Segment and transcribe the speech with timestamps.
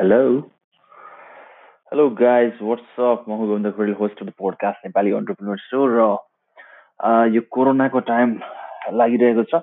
[0.00, 0.44] Hello.
[2.18, 3.22] Guys, what's up?
[3.28, 6.04] म Govinda Kharel host of the podcast Nepali entrepreneur so र
[7.04, 8.34] uh, यो कोरोनाको time
[9.00, 9.60] लागिरहेको छ।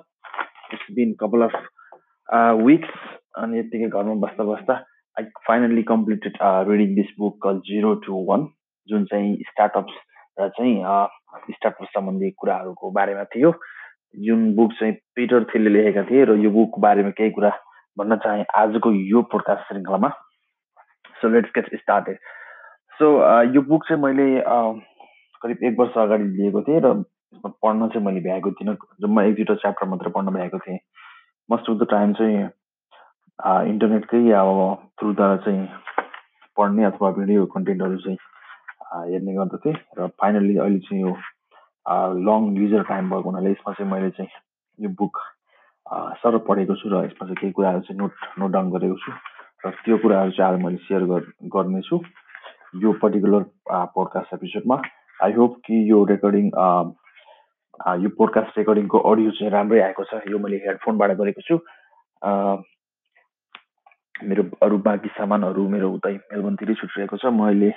[0.74, 1.54] It's been couple of
[2.66, 2.92] weeks
[3.42, 4.74] अनि यत्तिकै घरमा बस्दा बस्दा
[5.16, 6.36] I finally completed
[6.72, 8.46] reading this book call zero to one
[8.88, 9.96] जुन चाहिँ स्टार्टअप्स
[10.40, 10.76] र चाहिँ
[11.56, 13.54] स्टार्टअप सम्बन्धी कुराहरूको बारेमा थियो।
[14.28, 17.56] जुन बुक चाहिँ पिटर थिलले लेखेका थिए र यो बुकको बारेमा केही कुरा
[17.98, 20.12] भन्न चाहे आजको यो पोडकास्ट श्रृङ्खलामा।
[21.20, 22.18] So let's get started
[22.98, 23.06] so
[23.54, 24.74] यो बुक चाहिँ मैले uh,
[25.42, 26.92] करिब एक वर्ष अगाडि लिएको थिएँ र
[27.34, 30.78] यसमा पढ्न चाहिँ मैले भ्याएको थिइनँ। जम्मा एक दुईवटा च्याप्टर मात्रै पढ्न भ्याएको थिएँ।
[31.48, 32.38] मोस्ट अफ द टाइम चाहिँ
[33.70, 34.48] इन्टरनेटकै अब
[35.00, 35.66] थ्रुद्वारा चाहिँ
[36.56, 38.18] पढ्ने अथवा भिडियो कन्टेन्टहरू चाहिँ
[39.12, 41.12] हेर्ने गर्दथेँ र फाइनल्ली अहिले चाहिँ यो
[42.26, 44.30] लङ युजर टाइम भएको हुनाले यसमा चाहिँ मैले चाहिँ
[44.78, 45.18] यो बुक
[46.22, 49.12] सर पढेको छु र यसमा चाहिँ केही कुराहरू चाहिँ नोट नोट डाउन गरेको छु।
[49.84, 51.02] त्यो कुराहरू चाहिँ आज मैले सेयर
[51.54, 51.96] गर्नेछु।
[52.82, 53.42] यो पर्टिकुलर
[53.94, 54.76] पोडकास्ट एपिसोडमा
[55.24, 56.46] आई होप कि यो रेकर्डिङ
[58.02, 61.56] यो पोडकास्ट रेकर्डिङको अडियो चाहिँ राम्रै आएको छ। यो मैले हेडफोनबाट गरेको छु।
[64.24, 67.70] मेरो अरू बाँकी सामानहरू मेरो उतै मेलबनतिरै छुटिरहेको छ। मैले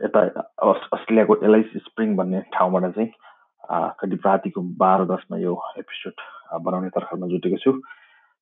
[0.00, 0.20] यता
[0.94, 3.10] अस्ट्रेलियाको एलआइसी स्प्रिङ भन्ने ठाउँबाट चाहिँ
[4.00, 6.14] करिब रातिको बाह्र दसमा यो एपिसोड
[6.66, 7.72] बनाउने तर्खरमा जुटेको छु।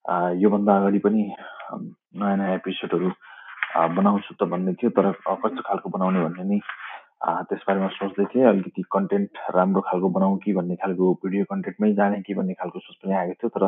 [0.05, 1.23] योभन्दा अगाडि पनि
[2.19, 3.09] नयाँ नयाँ एपिसोडहरू
[3.95, 6.59] बनाउँछु त भन्ने थियो तर कस्तो खालको बनाउने भन्ने नि
[7.19, 12.33] त्यसबारेमा सोच्दै थिएँ। अलिकति कन्टेन्ट राम्रो खालको बनाउँ कि भन्ने खालको भिडियो कन्टेन्टमै जाने कि
[12.33, 13.67] भन्ने खालको सोच पनि आएको थियो तर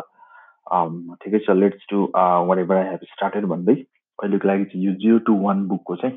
[1.21, 1.97] ठिकै छ let's to
[2.59, 3.75] whatever I have started भन्दै।
[4.19, 6.15] अहिलेको लागि चाहिँ यो जिरो टु वान बुकको चाहिँ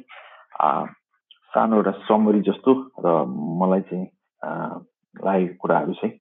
[1.53, 2.73] सानो एउटा समरी जस्तो
[3.05, 3.15] र
[3.61, 4.07] मलाई चाहिँ
[5.27, 6.15] लागेको कुराहरू चाहिँ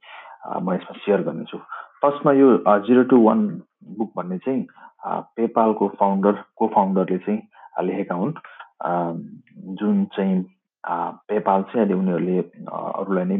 [0.61, 1.57] म यसमा सेयर गर्नेछु।
[2.03, 2.47] फर्स्टमा यो
[2.87, 3.41] जिरो टु वान
[3.97, 4.61] बुक भन्ने चाहिँ
[5.35, 7.39] पेपालको फाउन्डर को फाउन्डरले चाहिँ
[7.87, 8.33] लेखेका हुन्।
[9.79, 10.43] जुन चाहिँ
[10.83, 13.37] पेपाल चाहिँ अहिले उनीहरूले अरूलाई नै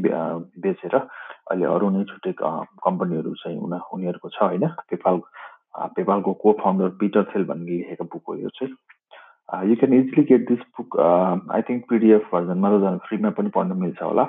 [0.64, 5.20] बेचेर अहिले अरू नै छुट्टै कम्पनीहरू चाहिँ उनी उनीहरूको छ होइन। पेपाल
[5.96, 8.74] पेपालको को फाउन्डर पिटर थेल भन्ने लेखेको बुक हो यो चाहिँ।
[9.70, 13.78] You can easily get this book I think PDF भर्जनमा त झन् फ्रीमा पनि पढ्न
[13.82, 14.24] मिल्छ होला।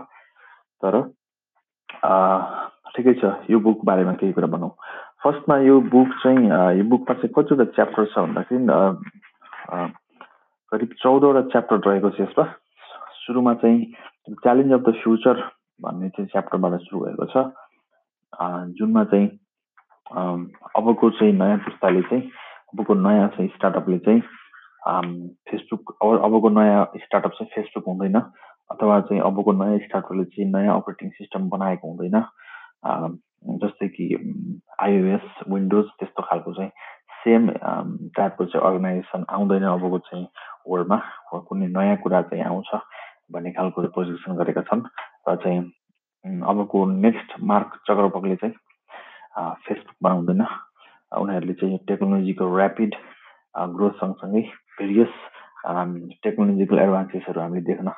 [0.82, 1.00] तर
[2.94, 4.70] ठिकै छ यो बुक बारेमा केही कुरा भनौँ।
[5.24, 8.64] फर्स्टमा यो बुक चाहिँ यो बुकमा चाहिँ कतिवटा च्याप्टर छ भन्दाखेरि
[10.72, 12.44] करिब चौधवटा च्याप्टर रहेको छ यसमा।
[13.24, 13.80] सुरुमा चाहिँ
[14.42, 15.36] च्यालेन्ज अफ द फ्युचर
[15.82, 17.36] भन्ने चाहिँ च्याप्टरबाट सुरु भएको छ।
[18.78, 19.28] जुनमा चाहिँ
[20.78, 22.22] अबको चाहिँ नयाँ पुस्ताले चाहिँ
[22.74, 24.20] अबको नयाँ चाहिँ स्टार्टअपले चाहिँ
[25.48, 28.20] फेसबुक अबको नयाँ स्टार्टअप चाहिँ फेसबुक हुँदैन।
[28.70, 32.16] अथवा चाहिँ अबको नयाँ स्टार्टअपले चाहिँ नयाँ अपरेटिङ सिस्टम बनाएको हुँदैन।
[33.60, 34.04] जस्तै कि
[34.82, 36.70] आइओएस विन्डोज त्यस्तो खालको चाहिँ
[37.24, 37.48] सेम
[38.16, 40.26] टाइपको चाहिँ अर्गनाइजेसन आउँदैन अबको चाहिँ
[40.68, 40.98] वर्ल्डमा
[41.48, 42.70] कुनै नयाँ कुरा चाहिँ आउँछ
[43.32, 44.82] भन्ने खालको पोजिसन गरेका छन्।
[45.28, 45.60] र चाहिँ
[46.24, 48.56] अबको नेक्स्ट मार्क चक्रपकले चाहिँ
[49.64, 50.42] फेसबुक बनाउँदैन
[51.12, 52.94] उनीहरूले चाहिँ टेक्नोलोजीको ऱ्यापिड
[53.76, 54.42] ग्रोथ सँगसँगै
[54.78, 55.12] भेरियस
[56.24, 57.88] टेक्नोलोजिकल एडभान्सेसहरू हामीले देख्न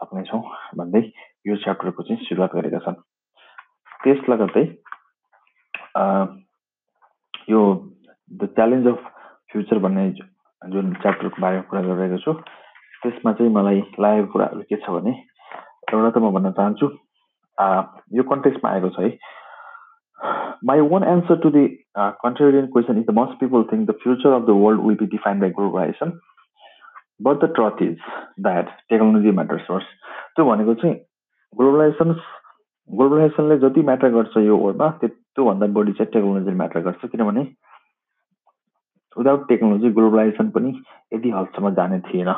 [0.00, 0.42] सक्नेछौँ
[0.78, 1.02] भन्दै
[1.46, 3.02] यो च्याप्टरको चाहिँ सुरुवात गरेका छन्।
[4.04, 4.64] त्यस लगत्तै
[7.50, 7.60] यो
[8.30, 9.00] द च्यालेन्ज अफ
[9.52, 10.04] फ्युचर भन्ने
[10.62, 12.32] जुन च्याप्टरको बारेमा कुरा गरिरहेको छु
[13.04, 16.86] त्यसमा चाहिँ मलाई लागेको कुराहरू के छ भने एउटा त म भन्न चाहन्छु
[18.18, 19.10] यो कन्टेक्समा आएको छ है।
[20.68, 21.64] My one answer to the
[21.96, 25.50] question is the most people think the future of the world will be defined by
[25.58, 26.10] globalization
[27.20, 27.98] but the truth is
[28.44, 29.88] that technology matters first
[30.36, 30.96] त्यो भनेको चाहिँ
[31.52, 32.12] ग्लोबलाइजेसन
[32.90, 37.42] ग्लोबलाइजेसनले जति म्याटर गर्छ यो वर्ल्डमा त्योभन्दा बढी चाहिँ टेक्नोलोजीले म्याटर गर्छ। किनभने
[39.16, 40.70] विदाउट टेक्नोलोजी ग्लोबलाइजेसन पनि
[41.14, 42.32] यति हदसम्म जाने थिएन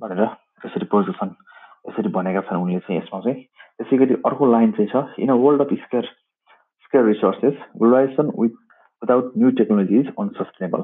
[0.00, 0.22] भनेर
[0.66, 1.34] यसरी प्रोजेक्सन
[1.88, 3.44] यसरी भनेका छन् उनले चाहिँ यसमा चाहिँ।
[3.78, 6.04] त्यसै गरी अर्को लाइन चाहिँ छ। In a world of scarce
[6.84, 8.54] scarce resources globalization with
[9.02, 10.82] without new technology is unsustainable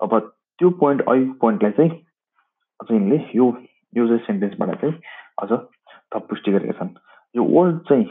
[0.00, 0.12] अब
[0.58, 1.90] त्यो पोइन्ट अघिको पोइन्टलाई चाहिँ
[2.80, 3.46] अझ यिनले यो
[3.96, 4.94] यो चाहिँ सेन्टेन्सबाट चाहिँ
[5.42, 5.50] अझ
[6.14, 6.90] थप पुष्टि गरेका छन्।
[7.34, 8.04] यो वर्ल्ड चाहिँ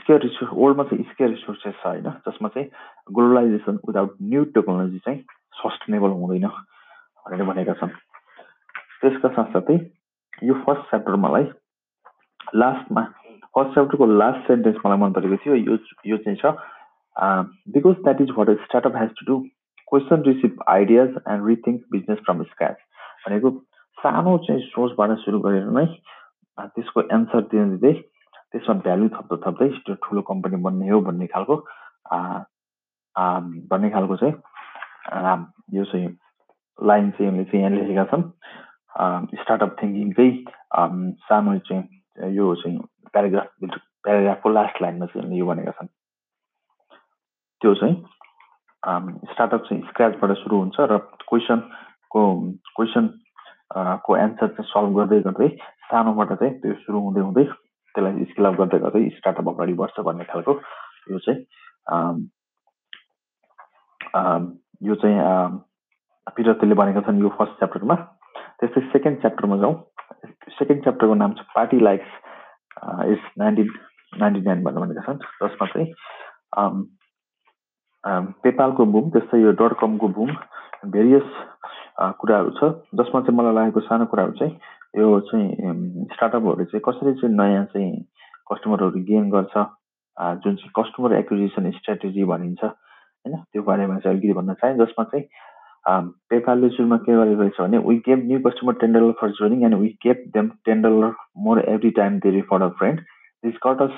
[0.00, 2.68] स्केयर रिसोर्स वर्ल्डमा चाहिँ स्केयर रिसोर्सेस छ होइन जसमा चाहिँ
[3.14, 5.18] ग्लोबलाइजेसन विदाउट न्यू टेक्नोलोजी चाहिँ
[5.60, 7.96] सस्टेनेबल हुँदैन भनेर भनेका छन्।
[9.00, 9.76] त्यसका साथसाथै
[10.48, 11.44] यो फर्स्ट च्याप्टर मलाई
[12.54, 13.02] लास्टमा
[13.54, 15.76] फर्स्ट च्याप्टरको लास्ट सेन्टेन्स मलाई मन परेको थियो। यो
[16.06, 16.54] यो चाहिँ छ
[17.74, 19.36] because that is what startup has to do
[19.92, 22.76] question received ideas and rethink business from scratch
[23.26, 23.50] भनेको
[23.98, 25.86] सानो चाहिँ सोचबाट सुरु गरेर नै
[26.58, 27.92] त्यसको एन्सर दिँदै
[28.52, 31.56] त्यसमा भ्यालु थप्दा थप्दै त्यो ठुलो कम्पनी बन्ने हो भन्ने खालको
[33.70, 34.34] भन्ने खालको चाहिँ
[35.76, 36.08] यो चाहिँ
[36.78, 38.24] लाइन चाहिँ उनले चाहिँ यहाँ लेखेका छन्।
[39.42, 42.78] स्टार्टअप थिङ्किङ चाहिँ सानो चाहिँ यो चाहिँ
[43.12, 43.48] प्याराग्राफ
[44.04, 45.88] प्याराग्राफको लास्ट लाइनमा चाहिँ उनले यो भनेका छन्।
[47.60, 47.96] त्यो चाहिँ
[48.82, 50.98] स्टार्टअप चाहिँ स्क्राचबाट सुरु हुन्छ र
[51.28, 52.22] क्वेसनको
[52.76, 53.04] क्वेसन
[54.06, 55.48] को एन्सर चाहिँ सल्भ गर्दै गर्दै
[55.90, 60.24] सानोबाट चाहिँ त्यो सुरु हुँदै हुँदै त्यसलाई स्किल अप गर्दै गर्दै स्टार्टअप अगाडि बढ्छ भन्ने
[60.32, 60.52] खालको
[61.10, 61.38] यो चाहिँ
[64.88, 65.18] यो चाहिँ
[66.36, 67.94] पिरतले भनेका छन् यो फर्स्ट च्याप्टरमा
[68.60, 69.74] त्यस्तै सेकेन्ड च्याप्टरमा जाउँ।
[70.58, 72.10] सेकेन्ड च्याप्टरको नाम छ party likes
[73.12, 73.68] is nineteen
[74.20, 75.88] ninety nine भनेर भनेका छन्। जसमा चाहिँ
[78.04, 80.30] पेपालको बुम त्यस्तै यो डट कमको बुम
[80.94, 81.28] भेरियस
[82.20, 82.70] कुराहरू छ।
[83.00, 84.54] जसमा चाहिँ मलाई लागेको सानो कुराहरू चाहिँ
[84.98, 87.92] यो चाहिँ स्टार्टअपहरूले चाहिँ कसरी चाहिँ नयाँ चाहिँ
[88.52, 89.54] कस्टमरहरू गेन गर्छ
[90.44, 93.36] जुन चाहिँ कस्टमर एक्विजिसन स्ट्राटेजी भनिन्छ होइन?
[93.52, 95.24] त्यो बारेमा चाहिँ अलिकति भन्न चाहेँ जसमा चाहिँ
[96.30, 99.74] पेपालले सुरुमा के गरेको रहेछ भने we gave new customer ten dollar for joining and
[99.80, 101.14] we gave them ten dollar
[101.46, 103.00] more every time they refer a friend
[103.44, 103.96] this cuts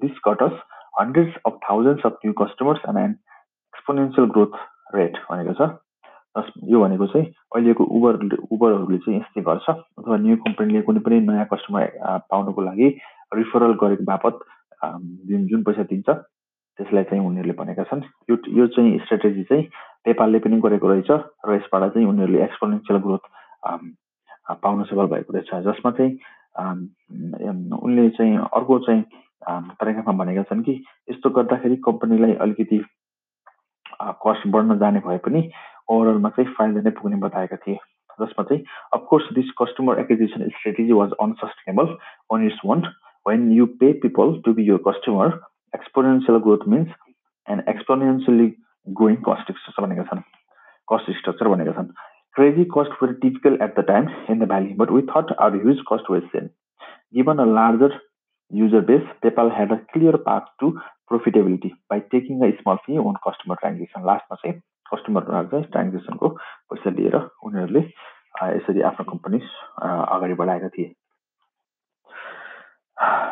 [0.00, 0.60] this cuts
[1.00, 3.14] hundreds of thousands of new customers and and
[3.74, 4.58] exponential growth
[4.94, 5.70] rate भनेको छ।
[6.70, 8.14] यो भनेको चाहिँ अहिलेको Uber
[8.54, 11.84] उबरहरूले चाहिँ यस्तै गर्छ अथवा न्यू कम्पनीले कुनै पनि नयाँ कस्टमर
[12.30, 12.88] पाउनको लागि
[13.34, 14.38] रिफरल गरेको बापत
[15.28, 19.64] जुन जुन पैसा दिन्छ त्यसलाई चाहिँ उनीहरूले भनेका छन्। यो यो चाहिँ स्ट्राटेजी चाहिँ
[20.06, 23.24] नेपालले पनि गरेको रहेछ र यसबाट चाहिँ उनीहरूले एक्सपोनेन्सियल ग्रोथ
[24.62, 26.12] पाउन सफल भएको रहेछ। जसमा चाहिँ
[27.82, 29.02] उनले चाहिँ अर्को चाहिँ
[29.48, 30.72] तरिकामा भनेका छन् कि
[31.10, 32.78] यस्तो गर्दाखेरि कम्पनीलाई अलिकति
[34.24, 35.40] कस्ट बढ्न जाने भए पनि
[35.90, 37.78] ओभरअलमा चाहिँ फाइदा नै पुग्ने बताएका थिए।
[38.18, 38.62] जसमा चाहिँ
[38.94, 41.96] of course this customer acquisition strategy was unsustainable
[42.34, 42.80] on its own
[43.26, 45.40] when you pay people to be your customer
[45.74, 46.88] exponential growth means
[47.48, 48.48] and exponentially
[49.00, 50.20] growing cost structure भनेका छन्।
[50.88, 51.88] कस्ट स्ट्रक्चर भनेका छन्।
[52.36, 56.10] Crazy cost for typical at the time in the valley but we are huge cost
[56.10, 56.50] was then
[57.14, 57.98] given a larger
[58.50, 60.80] user base, PayPal had a clear path to
[61.10, 64.02] profitability by taking a small fee on customer transaction.
[64.04, 64.60] लास्टमा चाहिँ
[64.92, 66.28] कस्टमरहरू चाहिँ ट्रान्जेक्सनको
[66.70, 67.80] पैसा लिएर उनीहरूले
[68.56, 69.38] यसरी आफ्नो company
[69.84, 70.88] अगाडि बढाएका थिए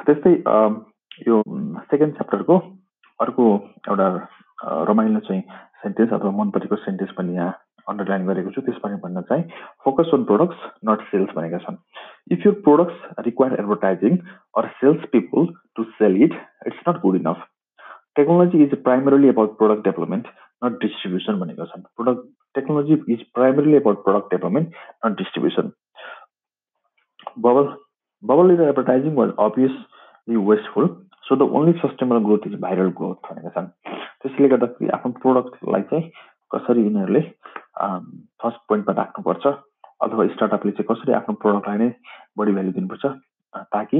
[0.06, 0.32] त्यस्तै
[1.28, 1.42] यो
[1.90, 2.58] सेकेन्ड च्याप्टरको
[3.20, 3.44] अर्को
[3.88, 4.08] एउटा
[4.88, 5.42] रमाइलो चाहिँ
[5.82, 7.52] सेन्टेन्स अथवा मन परेको सेन्टेन्स पनि यहाँ
[7.88, 9.44] अन्डरलाइन गरेको छु त्यसबारे भन्न चाहिँ
[9.84, 11.76] focus on products not sales भनेका छन्।
[12.32, 14.16] If your products require advertising
[14.60, 15.46] or sales people
[15.76, 16.34] to sell it
[16.66, 17.46] it's not good enough
[18.16, 20.26] technology is primarily about product development
[20.64, 24.68] not distribution भनेका छन्। Product technology is primarily about product development
[25.06, 25.72] not distribution
[27.46, 27.68] bubble
[28.22, 30.88] bubble is advertising was obviously wasteful
[31.28, 33.68] so the only sustainable growth is viral growth भनेका छन्।
[34.22, 36.10] त्यसले गर्दाखेरि आफ्नो प्रोडक्टलाई चाहिँ
[36.50, 37.20] कसरी यिनीहरूले
[37.76, 39.46] फर्स्ट पोइन्टमा राख्नुपर्छ
[40.04, 41.90] अथवा स्टार्टअपले चाहिँ कसरी आफ्नो प्रोडक्टलाई नै
[42.38, 43.04] बढी भ्याल्यु दिनुपर्छ
[43.74, 43.98] ताकि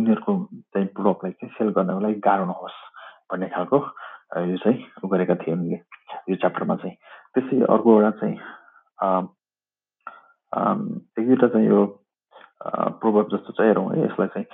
[0.00, 0.32] उनीहरूको
[0.72, 2.78] चाहिँ प्रोडक्टलाई चाहिँ सेल गर्नको लागि गाह्रो नहोस्
[3.32, 3.78] भन्ने खालको
[4.50, 5.78] यो चाहिँ गरेका थिए उनले
[6.30, 6.96] यो च्याप्टरमा चाहिँ।
[7.34, 8.36] त्यसै अर्को एउटा चाहिँ
[11.18, 11.84] एक दुईवटा चाहिँ यो
[13.00, 14.46] प्रोभब जस्तो चाहिँ हेरौँ है यसलाई चाहिँ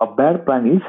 [0.00, 0.82] a bad plan is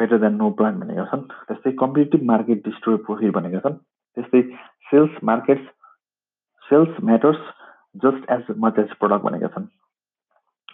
[0.00, 3.76] better than no plan भनेका छन्। त्यस्तै कम्पिटेटिभ मार्केट डिस्ट्रोय प्रोफिट भनेका छन्।
[4.16, 4.42] त्यस्तै
[4.90, 5.66] sales markets
[6.68, 7.40] sales matters
[8.04, 9.66] just as much as product भनेका छन्।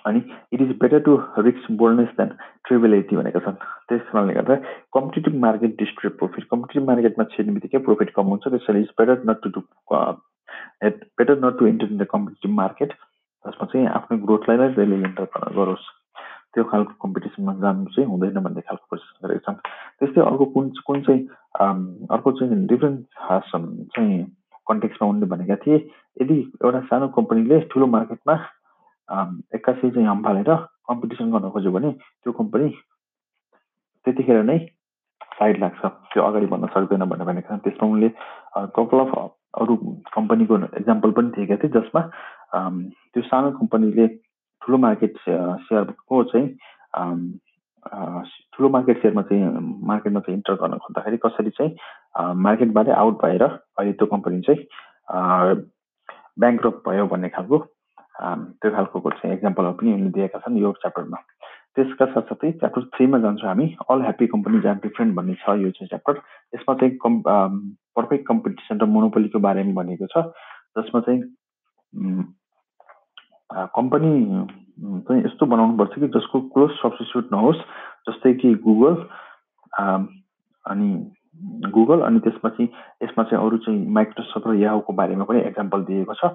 [0.07, 0.21] अनि
[0.53, 2.29] इट इज बेटर टु रिक्स बोल्डनेस देन
[2.67, 4.55] ट्रिबिलिटी भनेका छन्। त्यस कारणले गर्दा
[4.95, 9.43] competitive market distribute profit competitive मार्केटमा छिर्ने बित्तिकै प्रोफिट कम हुन्छ। त्यसैले it's better not
[9.43, 9.61] to do
[11.19, 12.93] better not to enter in the competitive market
[13.45, 15.87] जसमा चाहिँ आफ्नो ग्रोथलाई नै जहिले इन्टर गरोस्।
[16.55, 19.59] त्यो खालको कम्पिटिसनमा जानु चाहिँ हुँदैन भन्ने खालको कोसिस गरेका छन्।
[19.99, 21.21] त्यस्तै अर्को कुन कुन चाहिँ
[22.13, 22.99] अर्को चाहिँ डिफ्रेन्ट
[23.95, 24.19] चाहिँ
[24.69, 25.77] कन्टेक्समा उनले भनेका थिए।
[26.21, 28.35] यदि एउटा सानो कम्पनीले ठुलो मार्केटमा
[29.57, 30.51] एक्कासी चाहिँ हम्फालेर
[30.89, 31.91] कम्पिटिसन गर्न खोज्यो भने
[32.23, 32.69] त्यो कम्पनी
[34.07, 34.59] त्यतिखेर नै
[35.39, 35.81] साइड लाग्छ।
[36.13, 38.09] त्यो अगाडि भन्न सक्दैन भनेर भनेका छन्। त्यसमा उनले
[38.77, 39.13] कपाल अफ
[39.63, 39.77] अरू
[40.17, 42.01] कम्पनीको इक्जाम्पल पनि दिएका थिए जसमा
[43.13, 44.07] त्यो सानो कम्पनीले
[44.63, 46.49] ठुलो मार्केट सेयरको चाहिँ
[47.87, 53.93] ठुलो मार्केट सेयरमा चाहिँ मार्केटमा चाहिँ इन्टर गर्न खोज्दाखेरि कसरी चाहिँ मार्केटबाटै आउट भएर अहिले
[53.93, 54.63] त्यो कम्पनी चाहिँ
[56.39, 61.19] ब्याङ्क भयो भन्ने खालको त्यो खालको चाहिँ एक्जाम्पलहरू पनि उनले दिएका छन् यो च्याप्टरमा
[61.77, 65.89] त्यसका साथसाथै च्याप्टर थ्रीमा जान्छौँ हामी all happy company are different भन्ने छ यो चाहिँ
[65.89, 66.21] च्याप्टर
[66.53, 67.21] यसमा चाहिँ कम्
[67.97, 70.25] पर्फेक्ट कम्पिटिसन र मोनोपोलीको बारेमा भनेको छ
[70.79, 71.23] जसमा चाहिँ
[73.75, 74.13] कम्पनी
[74.79, 77.59] चाहिँ यस्तो बनाउनुपर्छ कि जसको क्लोज सब्सिट्युट नहोस्
[78.09, 78.95] जस्तै कि गुगल
[80.65, 80.91] अनि
[81.75, 82.65] गुगल अनि त्यसपछि
[83.03, 86.31] यसमा चाहिँ अरू चाहिँ माइक्रोसफ्ट र याहुको बारेमा पनि एक्जाम्पल दिएको छ।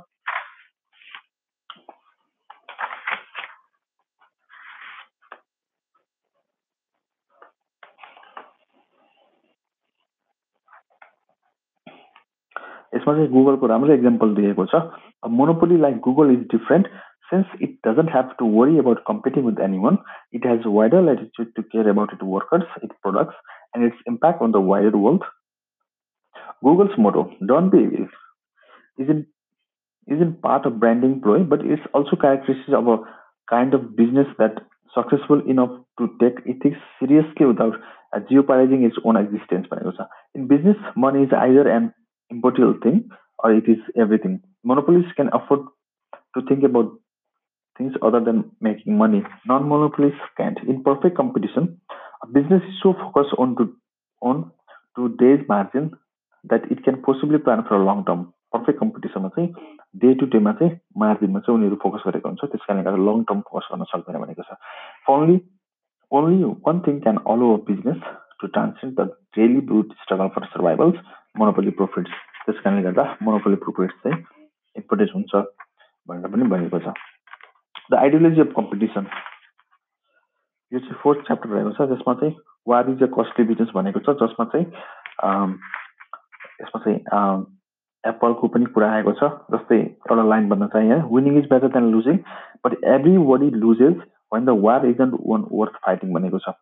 [12.95, 14.75] यसमा चाहिँ गुगलको राम्रो इक्जाम्पल दिएको छ।
[15.29, 16.87] Monopoly like Google is different
[17.31, 19.97] since it doesn't have to worry about competing with anyone,
[20.31, 23.35] it has a wider latitude to care about its workers, its products,
[23.73, 25.23] and its impact on the wider world.
[26.63, 28.07] Google's motto, don't be evil,
[28.97, 29.27] isn't,
[30.07, 32.97] isn't part of branding ploy, but it's also characteristic of a
[33.49, 34.59] kind of business that
[34.95, 35.69] successful enough
[35.99, 37.73] to take ethics seriously without
[38.29, 39.67] jeopardizing its own existence.
[40.33, 41.93] In business, money is either an
[42.29, 44.41] important thing or it is everything.
[44.63, 45.59] Monopolies can afford
[46.35, 46.91] to think about
[47.77, 49.23] things other than making money.
[49.45, 50.59] Non-monopolies can't.
[50.67, 51.79] In perfect competition,
[52.23, 53.73] a business is so focused on to
[54.21, 54.51] on
[54.97, 55.91] today's margin
[56.45, 58.33] that it can possibly plan for a long term.
[58.53, 59.49] Perfect कम्पिटिसनमा चाहिँ
[60.01, 63.41] day to डेमा चाहिँ मार्जिनमा चाहिँ उनीहरू focus गरेको हुन्छ त्यस कारणले गर्दा लङ टर्म
[63.49, 64.55] फोकस गर्न सक्दैन भनेको छ
[65.15, 65.35] only
[66.11, 68.07] only one thing can allow a business
[68.41, 69.07] to transcend the
[69.39, 71.03] daily brute struggle for survivals
[71.41, 74.23] monopoly profits त्यस कारणले गर्दा मोनोपोली प्रफिट्स चाहिँ
[74.75, 75.43] इम्पोर्टेन्ट हुन्छ
[76.07, 76.95] भनेर पनि भनेको छ
[77.89, 79.07] द आइडियोलोजी अफ कम्पिटिसन
[80.71, 82.35] यो चाहिँ फोर्थ च्याप्टर रहेको छ जसमा चाहिँ
[82.67, 84.65] war is a costly business भनेको छ जसमा चाहिँ
[86.61, 86.99] यसमा चाहिँ
[88.03, 91.91] एप्पलको पनि कुरा आएको छ जस्तै एउटा लाइन भन्न चाहिँ यहाँ winning is better than
[91.91, 92.17] losing
[92.65, 92.83] but
[93.29, 93.95] everybody loses
[94.33, 96.53] when the war is and one worth fighting भनेको छ।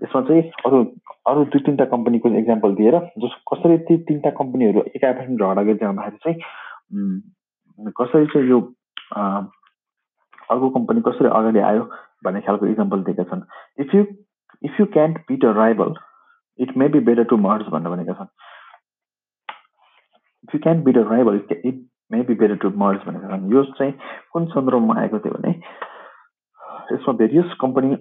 [0.00, 0.78] यसमा चाहिँ अरू
[1.30, 7.92] अरू दुई तिनवटा कम्पनीको इक्जाम्पल दिएर जस कसरी ती तिनवटा कम्पनीहरू एकापसमा झगडा गरिरहँदाखेरि चाहिँ
[8.00, 8.60] कसरी चाहिँ यो
[10.50, 11.84] अर्को कम्पनी कसरी अगाडि आयो
[12.24, 13.42] भन्ने खालको इक्जाम्पल दिएका छन्।
[13.80, 14.04] If you
[14.62, 15.94] if you can't beat a राइबल
[16.58, 18.30] it may be better to merge भनेर भनेका छन्।
[20.44, 23.64] If you can't beat a राइबल it may be better to merge भनेका छन्। यो
[23.78, 23.92] चाहिँ
[24.32, 25.50] कुन सन्दर्भमा आएको थियो भने
[26.92, 27.96] यसमा भेरियस कम्पनी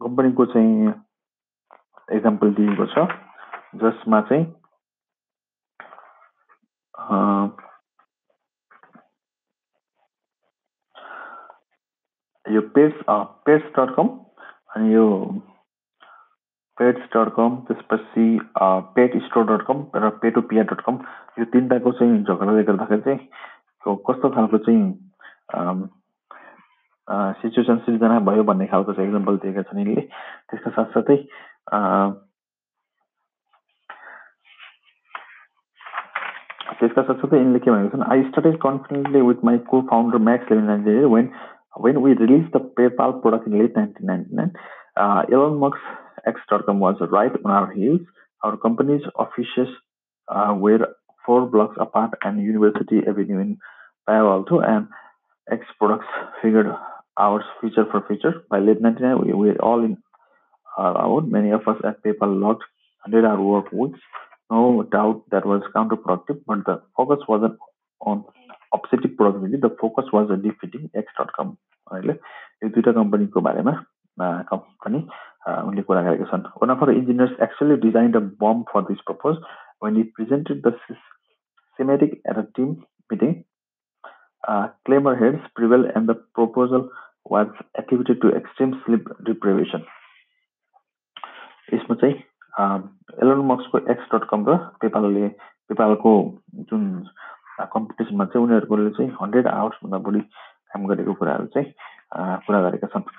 [0.00, 0.92] कम्पनीको चाहिँ
[2.08, 3.06] एक्जाम्पल दिएको छ
[3.82, 4.44] जसमा चाहिँ
[12.46, 13.04] यो पेट्स
[13.46, 14.08] पेट्स डट कम
[14.76, 15.04] अनि यो
[16.78, 18.26] पेट्स डट कम त्यसपछि
[18.96, 20.98] पेट स्टोर डट कम र पेटोपिया डट कम
[21.38, 24.92] यो तिनवटाको चाहिँ झगडाले गर्दाखेरि चाहिँ कस्तो खालको चाहिँ
[27.40, 30.00] सिचुएसन सिर्जना भयो भन्ने खालको चाहिँ इक्जाम्पल दिएका छन् यिनले।
[30.50, 31.16] त्यसका साथसाथै
[36.78, 41.04] त्यसका साथसाथै यिनले के भनेको छन् I started confidently with my co founder Max Levchin
[41.14, 41.28] when
[41.76, 44.52] when we released the PayPal product in late 1999,
[44.96, 45.80] uh, Elon Musk's
[46.26, 48.00] X.com was right on our heels.
[48.42, 49.68] Our company's offices
[50.28, 50.94] uh, were
[51.26, 53.58] four blocks apart and University Avenue in
[54.06, 54.88] Palo Alto, and
[55.50, 56.06] X products
[56.42, 56.66] figured
[57.18, 58.44] hours feature for feature.
[58.50, 59.96] By late 1999, we were all in
[60.76, 61.28] our out.
[61.28, 62.64] Many of us at PayPal logged
[63.06, 64.00] 100 hour work weeks.
[64.50, 67.58] No doubt that was counterproductive, but the focus wasn't
[68.00, 68.24] on
[68.78, 69.60] obsessive productivity.
[69.64, 71.56] The focus was on defeating X.com.
[71.92, 73.72] अहिले यो दुइटा कम्पनीको बारेमा
[74.84, 74.98] पनि
[75.68, 79.36] उनले कुरा गरेका छन् one of our engineers actually design the bomb for this propose
[79.84, 80.72] when it presented the
[81.78, 82.70] schematic at a team
[83.12, 83.34] meeting
[84.86, 86.88] claimer heads prevail and the proposal
[87.26, 89.84] was attributed to extreme sleep deprivation.
[91.72, 92.14] यसमा चाहिँ
[93.22, 95.28] Elon मक्सको X dot com र पेपालले
[95.68, 96.10] पेपालको
[96.70, 96.82] जुन
[97.73, 100.21] कम्पिटिसनमा चाहिँ उनीहरूले चाहिँ हन्ड्रेड आवर्सभन्दा बढी
[100.73, 101.73] काम गरेको कुराहरू चाहिँ
[102.45, 103.09] कुरा गरेका छन्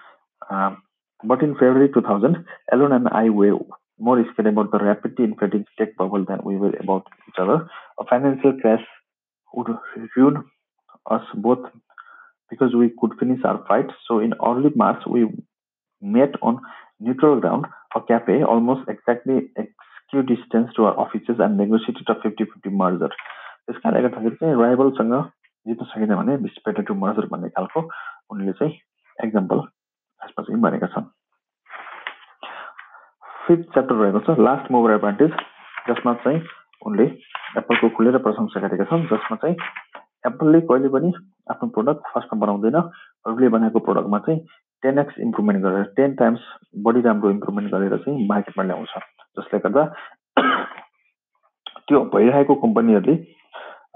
[1.33, 3.51] but in February two thousand alone and I way
[4.01, 7.69] more scared about the rapidly inflating tech bubble than we were about each other.
[7.99, 8.85] A financial crash
[9.53, 9.69] would
[10.17, 10.45] ruin
[11.11, 11.67] us both
[12.51, 13.91] because we could finish our fight.
[14.07, 15.29] So in early March, we
[16.03, 16.61] met on
[16.99, 22.73] neutral ground, a cafe, almost exactly execute distance to our offices and negotiated a 50-50
[22.73, 23.11] merger.
[23.68, 25.14] त्यस कारणले गर्दाखेरि चाहिँ राइबलसँग
[25.66, 27.82] जित्न सकिँदैन भने better to merger भन्ने खालको
[28.32, 28.74] उनले चाहिँ
[29.18, 29.58] एक्जाम्पल
[30.22, 31.08] यसमा चाहिँ भनेका छन्।
[33.46, 35.32] फिफ्थ च्याप्टर रहेको छ लास्ट मोभर एडभान्टेज
[35.88, 36.42] जसमा चाहिँ
[36.86, 37.06] उनले
[37.58, 39.56] एप्पलको खुलेर प्रशंसा गरेका छन् जसमा चाहिँ
[40.30, 41.12] एप्पलले कहिले पनि
[41.52, 44.40] आफ्नो प्रडक्ट फर्स्टमा बनाउँदैन अरूले बनाएको प्रडक्टमा चाहिँ
[44.84, 46.42] टेन एक्स इम्प्रुभमेन्ट गरेर टेन टाइम्स
[46.86, 48.94] बढी राम्रो इम्प्रुभमेन्ट गरेर चाहिँ मार्केटमा ल्याउँछ।
[49.38, 49.84] जसले गर्दा
[51.88, 53.16] त्यो भइरहेको कम्पनीहरूले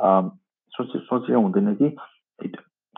[0.02, 1.90] सोचे सोचेको हुँदैन कि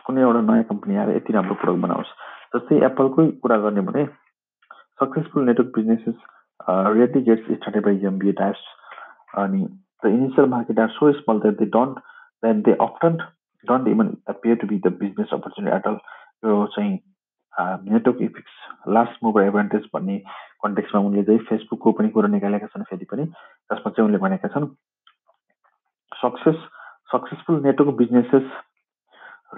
[0.06, 2.12] कुनै एउटा नयाँ कम्पनी आएर यति राम्रो प्रडक्ट बनाओस्
[2.54, 4.04] जस्तै एप्पलकै कुरा गर्ने भने
[5.00, 6.30] successful network businesses
[6.68, 8.60] rarely gets started by MBA types.
[9.34, 9.66] अनि
[10.02, 11.98] the initial market are so small that they don't
[12.42, 13.18] that they often
[13.64, 15.98] don't even appear to be the business opportunity at all.
[16.44, 16.98] यो चाहिँ
[17.88, 18.52] network effects
[18.88, 20.16] last mover advantage भन्ने
[20.62, 24.66] कन्टेक्समा उनले चाहिँ फेसबुकको पनि कुरो निकालेका छन् फेरि पनि जसमा चाहिँ उनले भनेका छन्
[26.12, 26.64] success
[27.12, 28.50] successful network businesses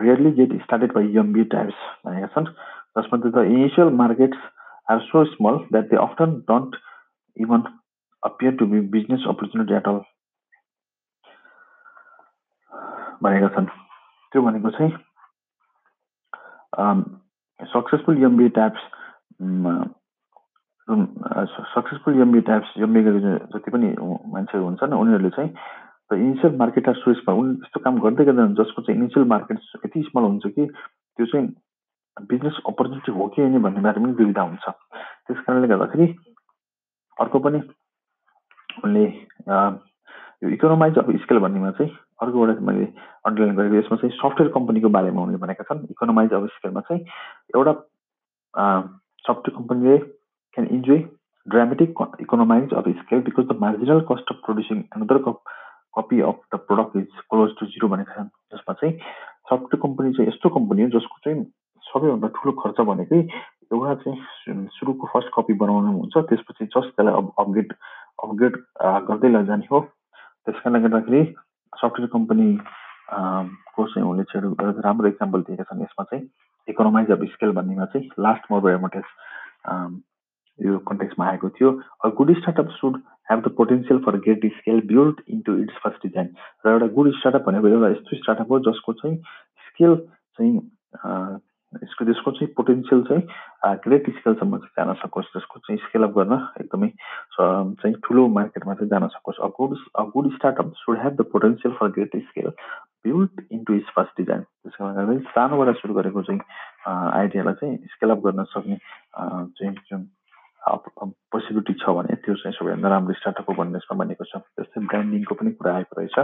[0.00, 2.52] rarely get started by MBA types भनेका छन्
[2.98, 4.50] जसमा the initial markets
[4.90, 6.76] are so small that they often don't
[7.36, 7.62] even
[8.22, 10.00] appear to be business opportunity at all
[13.22, 13.66] भनेका छन्
[14.32, 14.92] त्यो भनेको चाहिँ
[17.60, 18.80] successful MBA types
[21.74, 23.94] successful MBA types MBA गरेर जति पनि
[24.32, 25.50] मान्छेहरू हुन्छन् उनीहरूले चाहिँ
[26.10, 30.46] इनिसियल मार्केट आर उनी त्यस्तो काम गर्दै गर्दैन जसको चाहिँ इनिसियल मार्केट यति स्मल हुन्छ
[30.48, 31.48] कि त्यो चाहिँ
[32.16, 36.06] बिजनेस अपर्च्युनिटी हो कि होइन भन्ने बारेमा पनि दुविधा हुन्छ त्यस कारणले गर्दाखेरि
[37.16, 37.60] अर्को पनि
[38.84, 42.84] उनले यो इकोनोमाइज अफ स्केल भन्नेमा चाहिँ अर्को एउटा मैले
[43.24, 47.02] अन्डरलाइन गरेको यसमा चाहिँ सफ्टवेयर कम्पनीको बारेमा उनले भनेका छन् इकोनोमाइज अफ स्केलमा चाहिँ
[47.54, 47.72] एउटा
[49.24, 51.04] सफ्टवेयर कम्पनीले can enjoy
[51.46, 55.18] dramatic economies of scale because the marginal cost of producing another
[55.96, 58.94] copy of the product is close to zero भनेका छन्। जसमा चाहिँ
[59.50, 61.44] सफ्टवेयर कम्पनी चाहिँ यस्तो कम्पनी हो जसको चाहिँ
[61.84, 63.20] सबैभन्दा ठुलो खर्च भनेकै
[63.72, 67.72] एउटा चाहिँ सुरुको फर्स्ट कपी बनाउनु हुन्छ त्यसपछि जस्ट त्यसलाई अपग्रेड
[68.24, 68.56] अपग्रेड
[69.08, 71.22] गर्दै लैजाने हो। त्यस कारणले गर्दाखेरि
[71.72, 72.48] सफ्टवेयर कम्पनी
[73.74, 76.24] को चाहिँ उनले चाहिँ राम्रो इक्जाम्पल दिएका छन्। यसमा चाहिँ
[76.68, 79.08] इकोनोमाइज अफ स्केल भन्नेमा चाहिँ लास्ट मोबर एडभर्टाइज
[80.58, 81.70] यो कन्टेक्समा आएको थियो।
[82.16, 86.28] Good startup should have the potential for great scale build into its first design
[86.66, 89.16] र एउटा गुड स्टार्टअप भनेको एउटा यस्तो स्टार्टअप हो जसको चाहिँ
[89.68, 89.96] स्केल
[90.38, 90.54] चाहिँ
[91.82, 93.22] यसको त्यसको चाहिँ पोटेन्सियल चाहिँ
[93.84, 96.88] ग्रेट स्केलसम्म चाहिँ जान सकोस्। जसको चाहिँ स्केल अप गर्न एकदमै
[97.38, 101.74] चाहिँ ठुलो मार्केटमा चाहिँ जान सकोस्। A good a good startup should have the potential
[101.80, 102.48] for great scale
[103.06, 106.40] build into its first design त्यसो कारणले सानोबाट सुरु गरेको चाहिँ
[106.86, 108.78] आइडियालाई चाहिँ स्केल अप गर्न सक्ने
[109.18, 110.06] चाहिँ जुन
[110.64, 115.34] पोसिबिलिटी छ भने त्यो चाहिँ सबैभन्दा राम्रो स्टार्टअप हो भन्ने यसमा भनेको छ। जस्तै ब्रान्डिङको
[115.40, 116.18] पनि कुरा आएको रहेछ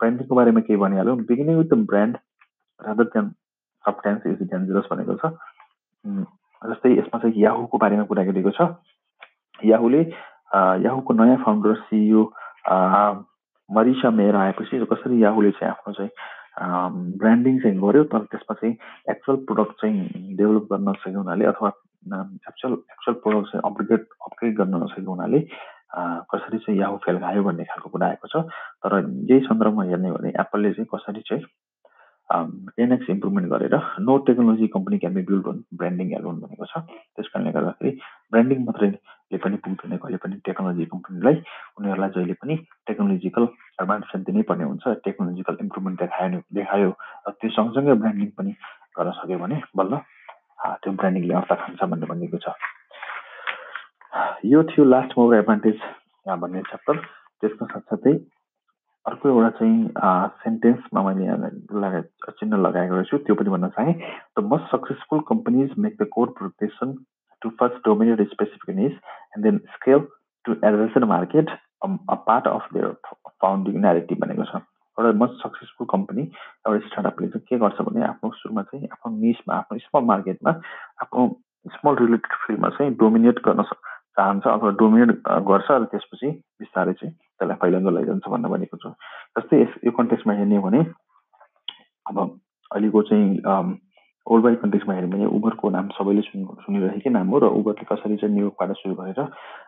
[0.00, 2.18] ब्रान्डिङको बारेमा केही भनिहाल्यो beginning with the brand
[2.80, 3.30] rather than
[3.84, 5.32] substance is dangerous भनेको छ।
[6.62, 8.68] जस्तै यसमा चाहिँ याहुको बारेमा कुरा गरिएको छ।
[9.72, 10.02] याहुले
[10.86, 12.22] याहुको नयाँ फाउन्डर सिइओ
[13.70, 16.12] मरिसा मेयर आएपछि कसरी याहुले चाहिँ आफ्नो चाहिँ
[17.18, 18.74] ब्रान्डिङ चाहिँ गर्यो तर त्यसमा चाहिँ
[19.10, 21.70] एक्चुअल प्रोडक्ट चाहिँ डेभलप गर्न नसकेको हुनाले अथवा
[22.06, 25.40] एक्चुअल एक्चुअल प्रोडक्ट चाहिँ अपग्रेड अपग्रेड गर्न नसकेको हुनाले
[26.32, 28.44] कसरी चाहिँ याहु फेल खायो भन्ने खालको कुरा आएको छ।
[28.84, 28.92] तर
[29.30, 31.44] यही सन्दर्भमा हेर्ने हो भने एप्पलले चाहिँ कसरी चाहिँ
[32.78, 33.74] टेन एक्स इम्प्रुभमेन्ट गरेर
[34.06, 37.90] no technology company can be build on branding alone भनेको छ। त्यस कारणले गर्दाखेरि
[38.32, 41.36] ब्रान्डिङ मात्रैले पनि पुग्दैन कहिले पनि टेक्नोलोजी कम्पनीलाई
[41.78, 42.54] उनीहरूलाई जहिले पनि
[42.86, 43.44] टेक्नोलोजिकल
[43.82, 46.90] एडभान्समेन्ट दिनै पर्ने हुन्छ टेक्नोलोजिकल इम्प्रुभमेन्ट देखायो देखायो।
[47.26, 48.52] र त्यो सँगसँगै ब्रान्डिङ पनि
[48.94, 49.92] गर्न सक्यो भने बल्ल
[50.60, 52.52] त्यो ब्रान्डिङले अर्थ खान्छ भन्ने भनिएको छ।
[54.44, 55.78] यो थियो लास्ट मोबर एडभान्टेज
[56.26, 56.96] भन्ने च्याप्टर
[57.40, 58.14] त्यसको साथसाथै
[59.06, 59.78] अर्को एउटा चाहिँ
[60.44, 62.02] सेन्टेन्समा मैले
[62.38, 66.92] चिन्ह लगाएको रहेछु त्यो पनि भन्न चाहेँ। The most successful companies make the core protection
[67.42, 70.00] to first dominate specific niche and then scale
[70.44, 71.50] to adjacent market
[71.82, 72.92] a part of their
[73.40, 74.62] founding narrative भनेको छ।
[74.98, 79.54] एउटा मोस्ट सक्सेसफुल कम्पनी एउटा स्टार्टअपले चाहिँ के गर्छ भने आफ्नो सुरुमा चाहिँ आफ्नो निसमा
[79.54, 80.50] आफ्नो स्मल मार्केटमा
[81.02, 81.26] आफ्नो
[81.76, 85.10] स्मल रिलेटेड फिल्डमा चाहिँ डोमिनेट गर्न चाहन्छ अथवा डोमिनेट
[85.50, 88.90] गर्छ र त्यसपछि बिस्तारै चाहिँ त्यसलाई फैलाउँदो लैजान्छ भनेर भनेको छु।
[89.38, 90.80] जस्तै यस यो कन्टेक्समा हेर्ने हो भने
[92.06, 92.18] अब
[92.70, 93.78] अहिलेको चाहिँ
[94.26, 98.16] ओल्ड बाई कन्टेक्समा हेऱ्यो भने उबरको नाम सबैले सुनि सुनिरहेकै नाम हो र उबरले कसरी
[98.16, 99.20] चाहिँ न्युयोर्कबाट सुरु गरेर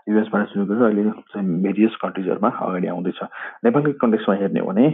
[0.08, 3.20] युएसबाट सुरु गरेर अहिले चाहिँ भेरियस कन्ट्रिजहरूमा अगाडि आउँदैछ।
[3.64, 4.86] नेपालको कन्टेक्समा हेर्ने हो भने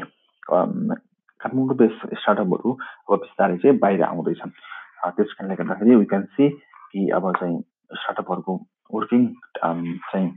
[0.51, 2.73] काठमाडौँ बेस स्टार्टअपहरू
[3.09, 4.51] अब बिस्तारै चाहिँ बाहिर आउँदैछन्।
[5.17, 6.49] त्यस कारणले गर्दाखेरि वी क्यान सी
[6.93, 7.61] कि अब चाहिँ
[7.95, 8.55] स्टार्टअपहरूको
[8.95, 9.27] वर्किङ
[10.11, 10.29] चाहिँ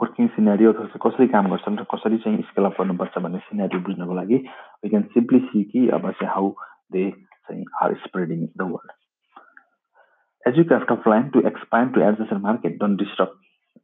[0.00, 4.14] वर्किङ सिनेरी अथवा कसरी काम गर्छन् र कसरी चाहिँ स्केल अप गर्नुपर्छ भन्ने सिनेरी बुझ्नको
[4.14, 4.38] लागि
[4.84, 6.50] वी क्यान सिम्पली सी कि अब चाहिँ हाउ
[6.92, 12.32] दे चाहिँ are spreading the world as you craft of plan to expand to adjust
[12.32, 13.38] market don't disturb